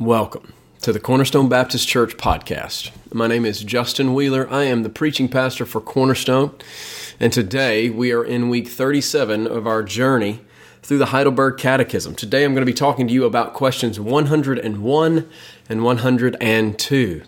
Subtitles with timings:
[0.00, 0.52] Welcome
[0.82, 2.92] to the Cornerstone Baptist Church podcast.
[3.12, 4.48] My name is Justin Wheeler.
[4.48, 6.54] I am the preaching pastor for Cornerstone,
[7.18, 10.38] and today we are in week 37 of our journey
[10.84, 12.14] through the Heidelberg Catechism.
[12.14, 15.28] Today I'm going to be talking to you about questions 101
[15.68, 17.22] and 102.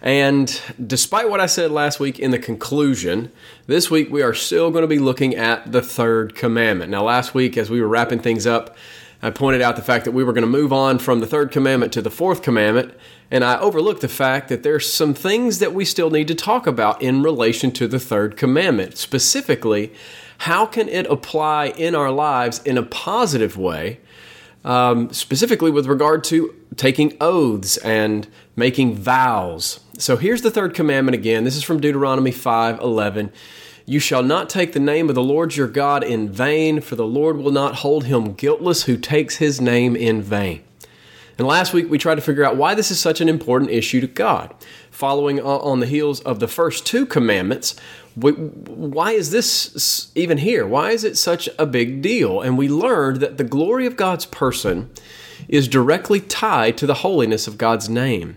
[0.00, 3.30] And despite what I said last week in the conclusion,
[3.68, 6.90] this week we are still going to be looking at the third commandment.
[6.90, 8.76] Now, last week, as we were wrapping things up,
[9.20, 11.50] I pointed out the fact that we were going to move on from the third
[11.50, 12.94] commandment to the fourth commandment,
[13.30, 16.66] and I overlooked the fact that there's some things that we still need to talk
[16.66, 18.96] about in relation to the third commandment.
[18.96, 19.92] Specifically,
[20.38, 23.98] how can it apply in our lives in a positive way,
[24.64, 29.80] um, specifically with regard to taking oaths and making vows.
[29.98, 31.44] So here's the third commandment again.
[31.44, 33.32] This is from Deuteronomy 5 11.
[33.88, 37.06] You shall not take the name of the Lord your God in vain, for the
[37.06, 40.62] Lord will not hold him guiltless who takes his name in vain.
[41.38, 44.02] And last week we tried to figure out why this is such an important issue
[44.02, 44.54] to God.
[44.90, 47.76] Following on the heels of the first two commandments,
[48.14, 50.66] why is this even here?
[50.66, 52.42] Why is it such a big deal?
[52.42, 54.90] And we learned that the glory of God's person
[55.48, 58.36] is directly tied to the holiness of God's name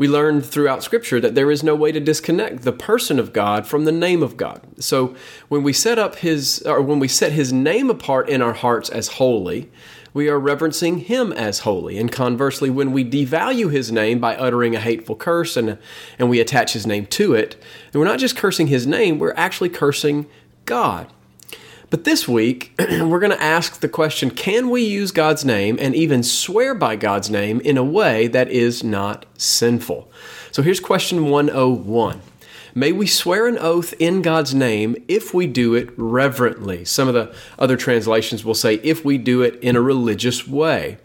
[0.00, 3.66] we learned throughout Scripture that there is no way to disconnect the person of God
[3.66, 4.62] from the name of God.
[4.82, 5.14] So
[5.48, 8.88] when we set up His, or when we set His name apart in our hearts
[8.88, 9.70] as holy,
[10.14, 11.98] we are reverencing Him as holy.
[11.98, 15.76] And conversely, when we devalue His name by uttering a hateful curse and,
[16.18, 19.34] and we attach His name to it, then we're not just cursing His name, we're
[19.34, 20.24] actually cursing
[20.64, 21.08] God.
[21.90, 25.94] But this week, we're going to ask the question can we use God's name and
[25.94, 30.10] even swear by God's name in a way that is not sinful?
[30.52, 32.22] So here's question 101.
[32.72, 36.84] May we swear an oath in God's name if we do it reverently.
[36.84, 40.98] Some of the other translations will say if we do it in a religious way.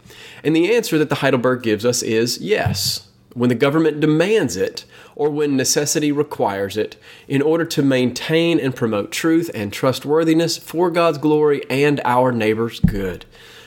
[0.44, 3.08] And the answer that the Heidelberg gives us is yes.
[3.34, 4.84] When the government demands it,
[5.16, 10.90] or when necessity requires it, in order to maintain and promote truth and trustworthiness for
[10.90, 13.24] God's glory and our neighbor's good.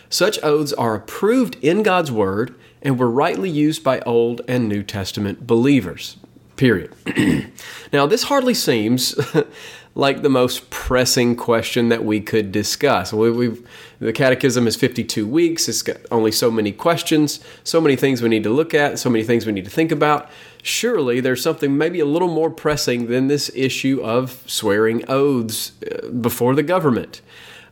[0.07, 4.83] Such oaths are approved in God's Word and were rightly used by Old and New
[4.83, 6.15] Testament believers.
[6.59, 6.93] Period.
[7.93, 9.15] now, this hardly seems
[9.95, 13.13] like the most pressing question that we could discuss.
[13.13, 13.57] We,
[13.99, 18.27] the Catechism is 52 weeks, it's got only so many questions, so many things we
[18.27, 20.29] need to look at, so many things we need to think about
[20.61, 26.09] surely there's something maybe a little more pressing than this issue of swearing oaths uh,
[26.09, 27.21] before the government.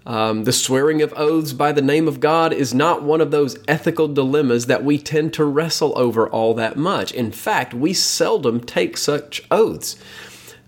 [0.07, 3.57] Um, the swearing of oaths by the name of God is not one of those
[3.67, 7.11] ethical dilemmas that we tend to wrestle over all that much.
[7.11, 9.97] In fact, we seldom take such oaths.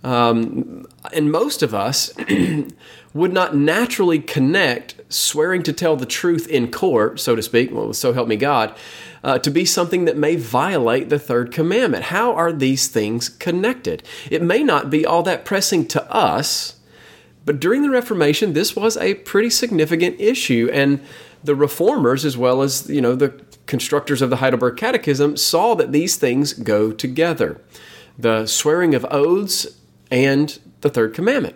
[0.03, 2.13] Um, and most of us
[3.13, 7.93] would not naturally connect swearing to tell the truth in court, so to speak, well,
[7.93, 8.75] so help me God,
[9.23, 12.05] uh, to be something that may violate the third commandment.
[12.05, 14.03] How are these things connected?
[14.29, 16.78] It may not be all that pressing to us,
[17.49, 20.99] but during the Reformation, this was a pretty significant issue, and
[21.43, 25.91] the reformers, as well as you know the constructors of the Heidelberg Catechism, saw that
[25.91, 27.59] these things go together:
[28.19, 29.65] the swearing of oaths
[30.11, 31.55] and the third commandment.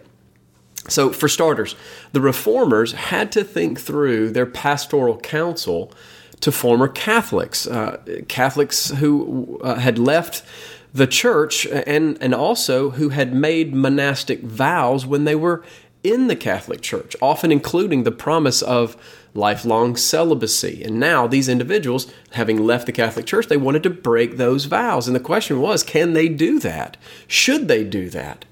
[0.88, 1.76] So, for starters,
[2.12, 5.94] the reformers had to think through their pastoral counsel
[6.40, 10.44] to former Catholics, uh, Catholics who uh, had left
[10.94, 15.64] the church and, and also who had made monastic vows when they were
[16.04, 18.98] in the Catholic Church, often including the promise of
[19.34, 20.84] lifelong celibacy.
[20.84, 25.08] And now these individuals, having left the Catholic Church, they wanted to break those vows.
[25.08, 26.98] And the question was, can they do that?
[27.28, 28.46] Should they do that?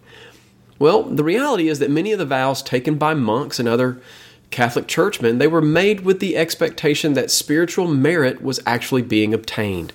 [0.79, 4.01] Well, the reality is that many of the vows taken by monks and other
[4.49, 9.93] Catholic churchmen, they were made with the expectation that spiritual merit was actually being obtained.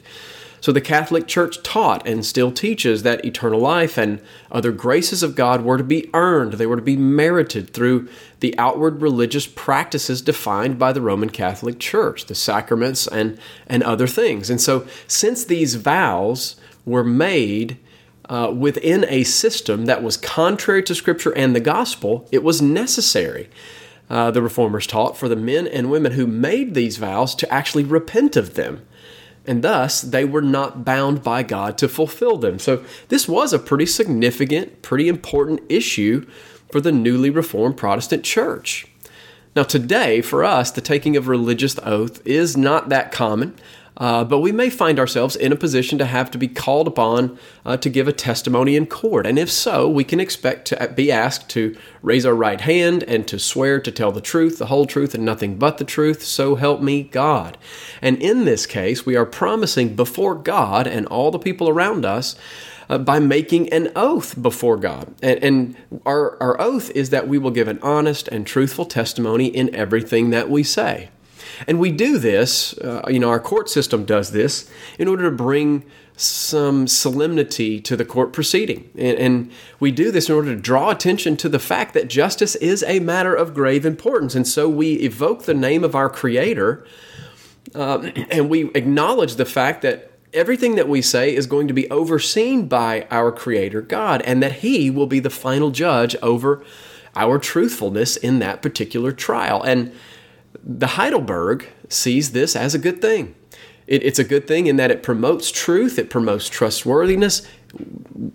[0.61, 5.37] So the Catholic Church taught and still teaches that eternal life and other graces of
[5.37, 8.09] God were to be earned, they were to be merited through
[8.41, 14.07] the outward religious practices defined by the Roman Catholic Church, the sacraments and, and other
[14.07, 14.51] things.
[14.51, 17.79] And so, since these vows were made
[18.29, 23.49] uh, within a system that was contrary to Scripture and the gospel, it was necessary,
[24.11, 27.85] uh, the reformers taught, for the men and women who made these vows to actually
[27.85, 28.87] repent of them.
[29.47, 32.59] And thus, they were not bound by God to fulfill them.
[32.59, 36.27] So, this was a pretty significant, pretty important issue
[36.73, 38.87] for the newly reformed Protestant church.
[39.55, 43.55] Now, today, for us, the taking of religious oath is not that common.
[43.97, 47.39] Uh, but we may find ourselves in a position to have to be called upon
[47.65, 49.27] uh, to give a testimony in court.
[49.27, 53.27] And if so, we can expect to be asked to raise our right hand and
[53.29, 56.23] to swear to tell the truth, the whole truth, and nothing but the truth.
[56.23, 57.57] So help me God.
[58.03, 62.37] And in this case, we are promising before God and all the people around us.
[62.89, 65.13] Uh, by making an oath before God.
[65.21, 65.77] And, and
[66.07, 70.31] our, our oath is that we will give an honest and truthful testimony in everything
[70.31, 71.11] that we say.
[71.67, 75.37] And we do this, uh, you know, our court system does this in order to
[75.37, 75.85] bring
[76.17, 78.91] some solemnity to the court proceeding.
[78.97, 82.55] And, and, we do this in order to draw attention to the fact that justice
[82.57, 84.35] is a matter of grave importance.
[84.35, 86.87] And so we evoke the name of our Creator
[87.75, 91.89] uh, and we acknowledge the fact that everything that we say is going to be
[91.91, 96.65] overseen by our Creator God and that He will be the final judge over
[97.15, 99.63] our truthfulness in that particular trial.
[99.63, 99.93] And
[100.63, 103.35] the Heidelberg sees this as a good thing.
[103.87, 107.47] It, it's a good thing in that it promotes truth, it promotes trustworthiness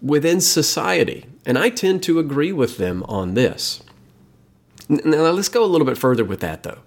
[0.02, 1.26] within society.
[1.46, 3.82] And I tend to agree with them on this.
[4.88, 6.80] Now, let's go a little bit further with that, though.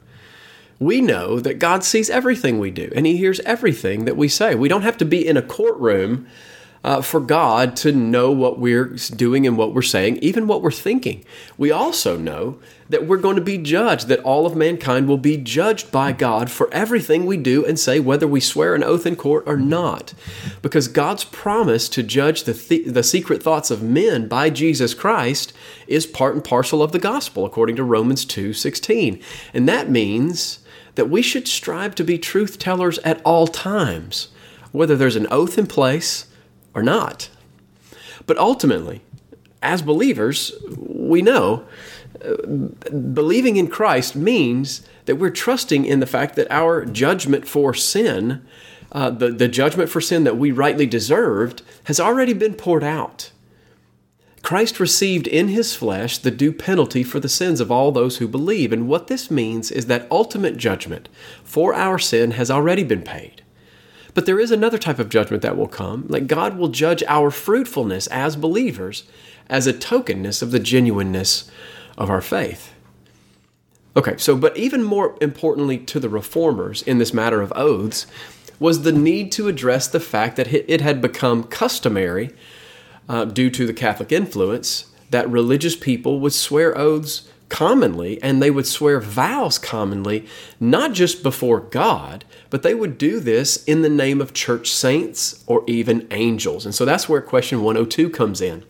[0.78, 4.54] We know that God sees everything we do, and He hears everything that we say.
[4.54, 6.26] We don't have to be in a courtroom
[6.84, 10.70] uh, for God to know what we're doing and what we're saying, even what we're
[10.70, 11.25] thinking.
[11.56, 12.58] We also know
[12.90, 16.50] that we're going to be judged, that all of mankind will be judged by God
[16.50, 20.12] for everything we do and say, whether we swear an oath in court or not.
[20.60, 25.54] Because God's promise to judge the, th- the secret thoughts of men by Jesus Christ
[25.86, 29.19] is part and parcel of the gospel, according to Romans 2 16.
[29.54, 30.58] And that means
[30.96, 34.28] that we should strive to be truth tellers at all times,
[34.70, 36.26] whether there's an oath in place
[36.74, 37.28] or not.
[38.26, 39.02] But ultimately,
[39.62, 41.64] as believers, we know
[42.24, 42.36] uh,
[43.12, 48.44] believing in Christ means that we're trusting in the fact that our judgment for sin,
[48.92, 53.30] uh, the, the judgment for sin that we rightly deserved, has already been poured out.
[54.42, 58.28] Christ received in his flesh the due penalty for the sins of all those who
[58.28, 58.74] believe.
[58.74, 61.08] And what this means is that ultimate judgment
[61.42, 63.42] for our sin has already been paid.
[64.14, 66.06] But there is another type of judgment that will come.
[66.08, 69.05] Like God will judge our fruitfulness as believers
[69.49, 71.50] as a tokenness of the genuineness
[71.99, 72.72] of our faith.
[73.96, 78.06] Okay, so, but even more importantly to the reformers in this matter of oaths
[78.58, 82.31] was the need to address the fact that it had become customary,
[83.08, 88.50] uh, due to the Catholic influence, that religious people would swear oaths commonly and they
[88.50, 90.26] would swear vows commonly,
[90.58, 95.44] not just before God, but they would do this in the name of church saints
[95.46, 96.64] or even angels.
[96.64, 98.64] And so that's where question 102 comes in.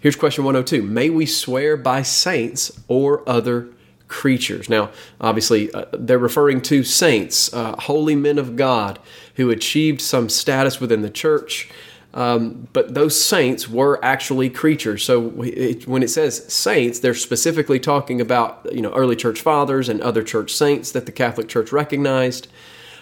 [0.00, 3.68] Here's question 102 May we swear by saints or other
[4.06, 4.68] creatures?
[4.68, 4.90] Now,
[5.20, 8.98] obviously, uh, they're referring to saints, uh, holy men of God
[9.36, 11.70] who achieved some status within the church.
[12.14, 15.04] Um, but those saints were actually creatures.
[15.04, 19.88] So it, when it says saints, they're specifically talking about you know early church fathers
[19.88, 22.46] and other church saints that the Catholic Church recognized.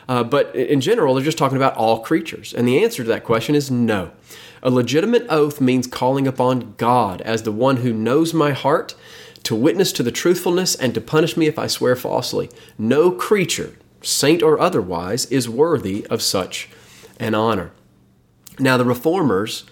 [0.09, 2.53] Uh, but in general, they're just talking about all creatures.
[2.53, 4.11] And the answer to that question is no.
[4.62, 8.94] A legitimate oath means calling upon God as the one who knows my heart
[9.44, 12.49] to witness to the truthfulness and to punish me if I swear falsely.
[12.79, 16.69] No creature, saint or otherwise, is worthy of such
[17.20, 17.73] an honor.
[18.58, 19.64] Now, the reformers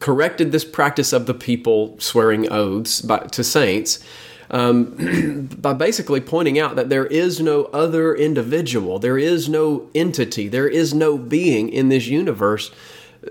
[0.00, 4.04] corrected this practice of the people swearing oaths by, to saints
[4.50, 10.48] um, by basically pointing out that there is no other individual, there is no entity,
[10.48, 12.70] there is no being in this universe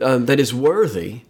[0.01, 1.21] uh, that is worthy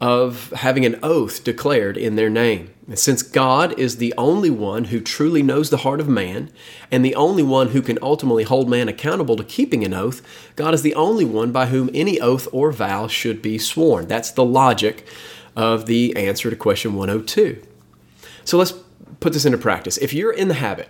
[0.00, 2.72] of having an oath declared in their name.
[2.86, 6.50] And since God is the only one who truly knows the heart of man
[6.90, 10.22] and the only one who can ultimately hold man accountable to keeping an oath,
[10.56, 14.08] God is the only one by whom any oath or vow should be sworn.
[14.08, 15.06] That's the logic
[15.54, 17.62] of the answer to question 102.
[18.44, 18.72] So let's
[19.20, 19.98] put this into practice.
[19.98, 20.88] If you're in the habit,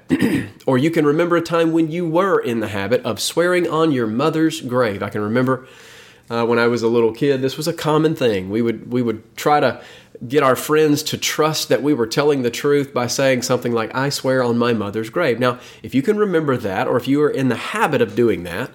[0.67, 3.90] or you can remember a time when you were in the habit of swearing on
[3.90, 5.67] your mother's grave, I can remember
[6.30, 7.42] uh, when I was a little kid.
[7.42, 8.49] This was a common thing.
[8.49, 9.82] We would we would try to
[10.26, 13.94] get our friends to trust that we were telling the truth by saying something like
[13.94, 17.20] "I swear on my mother's grave." Now, if you can remember that, or if you
[17.22, 18.70] are in the habit of doing that,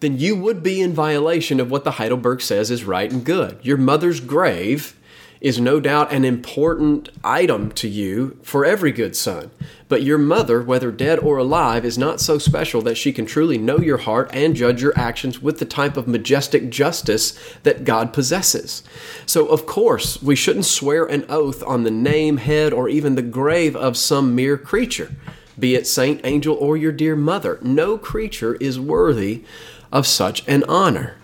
[0.00, 3.58] then you would be in violation of what the Heidelberg says is right and good.
[3.62, 4.94] Your mother's grave
[5.40, 9.50] is no doubt an important item to you for every good son.
[9.88, 13.58] But your mother, whether dead or alive, is not so special that she can truly
[13.58, 18.12] know your heart and judge your actions with the type of majestic justice that God
[18.12, 18.82] possesses.
[19.26, 23.22] So, of course, we shouldn't swear an oath on the name, head, or even the
[23.22, 25.10] grave of some mere creature,
[25.58, 27.58] be it saint, angel, or your dear mother.
[27.62, 29.42] No creature is worthy
[29.90, 31.16] of such an honor.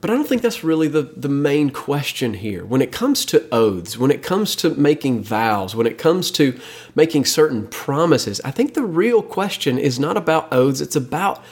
[0.00, 2.64] But I don't think that's really the, the main question here.
[2.64, 6.58] When it comes to oaths, when it comes to making vows, when it comes to
[6.94, 11.42] making certain promises, I think the real question is not about oaths, it's about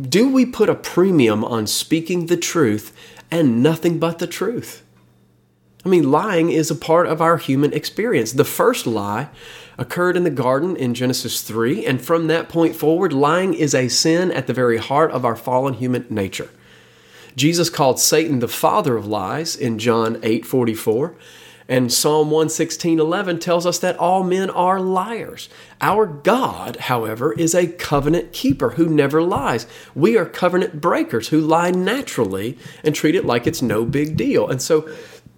[0.00, 2.92] do we put a premium on speaking the truth
[3.30, 4.82] and nothing but the truth?
[5.84, 8.32] I mean, lying is a part of our human experience.
[8.32, 9.28] The first lie
[9.78, 13.86] occurred in the garden in Genesis 3, and from that point forward, lying is a
[13.86, 16.50] sin at the very heart of our fallen human nature.
[17.36, 21.14] Jesus called Satan the father of lies in John 8:44,
[21.68, 25.48] and Psalm 116:11 tells us that all men are liars.
[25.80, 29.66] Our God, however, is a covenant keeper who never lies.
[29.94, 34.48] We are covenant breakers who lie naturally and treat it like it's no big deal.
[34.48, 34.88] And so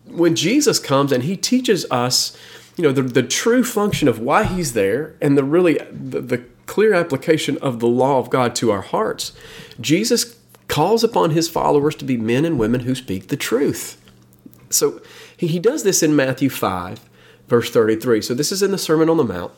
[0.06, 2.36] when Jesus comes and he teaches us,
[2.76, 6.44] you know, the, the true function of why he's there and the really the, the
[6.66, 9.32] clear application of the law of God to our hearts,
[9.80, 10.37] Jesus
[10.68, 14.00] calls upon his followers to be men and women who speak the truth.
[14.70, 15.00] So
[15.36, 17.00] he, does this in Matthew 5,
[17.48, 18.22] verse 33.
[18.22, 19.52] So this is in the Sermon on the Mount.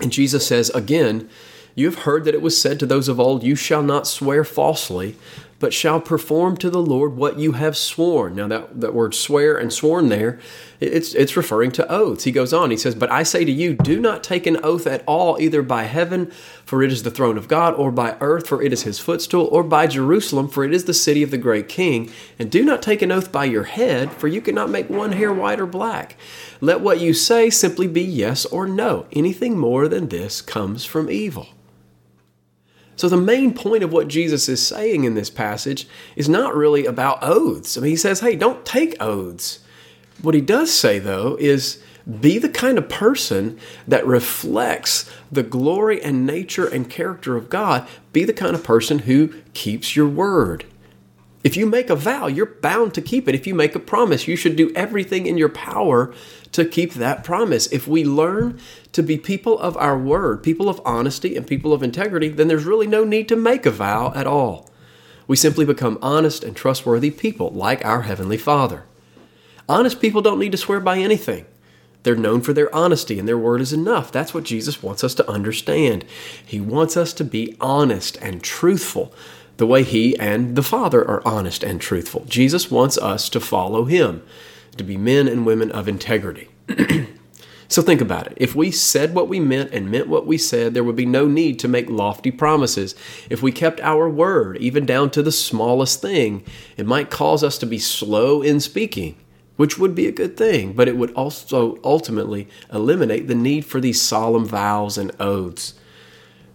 [0.00, 1.28] And Jesus says, Again,
[1.74, 4.44] you have heard that it was said to those of old, You shall not swear
[4.44, 5.16] falsely,
[5.60, 8.36] but shall perform to the Lord what you have sworn.
[8.36, 10.38] Now, that, that word swear and sworn there,
[10.78, 12.24] it's, it's referring to oaths.
[12.24, 14.86] He goes on, he says, But I say to you, do not take an oath
[14.86, 16.30] at all, either by heaven,
[16.64, 19.48] for it is the throne of God, or by earth, for it is his footstool,
[19.50, 22.10] or by Jerusalem, for it is the city of the great king.
[22.38, 25.32] And do not take an oath by your head, for you cannot make one hair
[25.32, 26.16] white or black.
[26.60, 29.06] Let what you say simply be yes or no.
[29.12, 31.48] Anything more than this comes from evil.
[32.98, 35.86] So, the main point of what Jesus is saying in this passage
[36.16, 37.78] is not really about oaths.
[37.78, 39.60] I mean, he says, hey, don't take oaths.
[40.20, 41.80] What he does say, though, is
[42.20, 47.86] be the kind of person that reflects the glory and nature and character of God.
[48.12, 50.64] Be the kind of person who keeps your word.
[51.44, 53.34] If you make a vow, you're bound to keep it.
[53.34, 56.12] If you make a promise, you should do everything in your power
[56.52, 57.68] to keep that promise.
[57.68, 58.58] If we learn
[58.92, 62.64] to be people of our word, people of honesty, and people of integrity, then there's
[62.64, 64.68] really no need to make a vow at all.
[65.28, 68.84] We simply become honest and trustworthy people like our Heavenly Father.
[69.68, 71.44] Honest people don't need to swear by anything.
[72.02, 74.10] They're known for their honesty, and their word is enough.
[74.10, 76.04] That's what Jesus wants us to understand.
[76.44, 79.12] He wants us to be honest and truthful
[79.58, 82.24] the way He and the Father are honest and truthful.
[82.26, 84.22] Jesus wants us to follow Him
[84.76, 86.48] to be men and women of integrity.
[87.68, 88.34] so think about it.
[88.36, 91.26] If we said what we meant and meant what we said, there would be no
[91.26, 92.94] need to make lofty promises.
[93.28, 96.44] If we kept our word, even down to the smallest thing,
[96.76, 99.16] it might cause us to be slow in speaking,
[99.56, 103.80] which would be a good thing, but it would also ultimately eliminate the need for
[103.80, 105.74] these solemn vows and oaths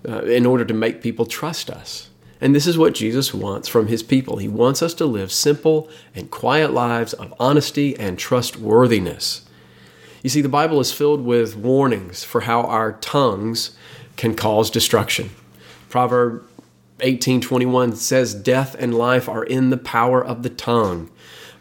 [0.08, 2.10] uh, in order to make people trust us.
[2.44, 4.36] And this is what Jesus wants from his people.
[4.36, 9.46] He wants us to live simple and quiet lives of honesty and trustworthiness.
[10.22, 13.78] You see, the Bible is filled with warnings for how our tongues
[14.18, 15.30] can cause destruction.
[15.90, 16.44] Proverb
[17.00, 21.10] 18:21 says death and life are in the power of the tongue.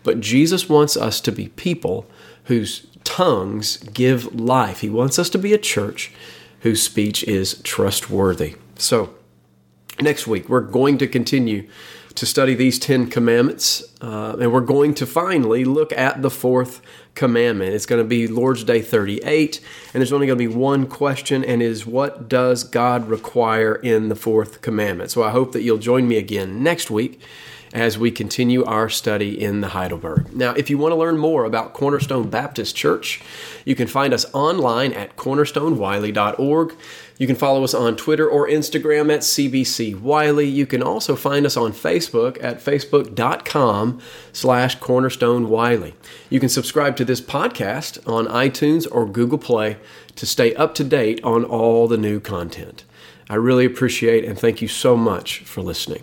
[0.03, 2.07] But Jesus wants us to be people
[2.47, 4.81] whose tongues give life.
[4.81, 6.11] He wants us to be a church
[6.63, 8.57] whose speech is trustworthy.
[8.75, 9.15] So,
[10.01, 11.69] Next week, we're going to continue
[12.15, 16.81] to study these Ten Commandments, uh, and we're going to finally look at the fourth
[17.15, 17.75] commandment.
[17.75, 19.61] It's going to be Lord's Day 38,
[19.93, 24.09] and there's only going to be one question, and is what does God require in
[24.09, 25.11] the fourth commandment?
[25.11, 27.21] So I hope that you'll join me again next week
[27.73, 30.35] as we continue our study in the Heidelberg.
[30.35, 33.23] Now, if you want to learn more about Cornerstone Baptist Church,
[33.65, 36.75] you can find us online at cornerstonewiley.org.
[37.19, 40.49] You can follow us on Twitter or Instagram at CBC Wiley.
[40.49, 44.01] You can also find us on Facebook at facebook.com
[44.33, 45.95] slash cornerstone Wiley.
[46.31, 49.77] You can subscribe to this podcast on iTunes or Google Play
[50.17, 52.85] to stay up to date on all the new content.
[53.31, 56.03] I really appreciate and thank you so much for listening.